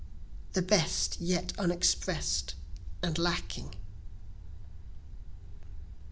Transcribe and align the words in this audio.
the 0.53 0.63
best 0.63 1.21
yet 1.21 1.53
unexpress'd 1.59 2.55
and 3.03 3.19
lacking.) 3.19 3.75